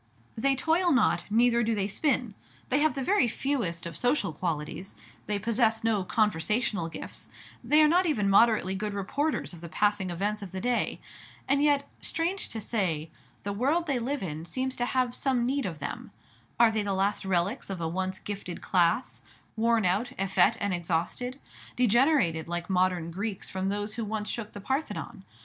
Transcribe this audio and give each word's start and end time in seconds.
They 0.35 0.55
toil 0.55 0.91
not, 0.91 1.25
neither 1.29 1.61
do 1.61 1.75
they 1.75 1.85
spin. 1.85 2.33
They 2.69 2.79
have 2.79 2.95
the 2.95 3.03
very 3.03 3.27
fewest 3.27 3.85
of 3.85 3.95
social 3.95 4.33
qualities; 4.33 4.95
they 5.27 5.37
possess 5.37 5.83
no 5.83 6.03
conversational 6.03 6.87
gifts; 6.89 7.29
they 7.63 7.83
are 7.83 7.87
not 7.87 8.07
even 8.07 8.27
moderately 8.27 8.73
good 8.73 8.95
reporters 8.95 9.53
of 9.53 9.61
the 9.61 9.69
passing 9.69 10.09
events 10.09 10.41
of 10.41 10.53
the 10.53 10.59
day. 10.59 10.99
And 11.47 11.61
yet, 11.61 11.87
strange 12.01 12.49
to 12.49 12.59
say, 12.59 13.11
the 13.43 13.53
world 13.53 13.85
they 13.85 13.99
live 13.99 14.23
in 14.23 14.43
seems 14.43 14.75
to 14.77 14.87
have 14.87 15.13
some 15.13 15.45
need 15.45 15.67
of 15.67 15.77
them. 15.77 16.09
Are 16.59 16.71
they 16.71 16.81
the 16.81 16.93
last 16.93 17.23
relics 17.23 17.69
of 17.69 17.79
a 17.79 17.87
once 17.87 18.17
gifted 18.17 18.59
class, 18.59 19.21
worn 19.55 19.85
out, 19.85 20.13
effete, 20.17 20.57
and 20.59 20.73
exhausted, 20.73 21.39
degenerated 21.75 22.49
like 22.49 22.71
modern 22.71 23.11
Greeks 23.11 23.51
from 23.51 23.69
those 23.69 23.93
who 23.93 24.03
once 24.03 24.29
shook 24.31 24.53
the 24.53 24.61
Parthenon? 24.61 25.25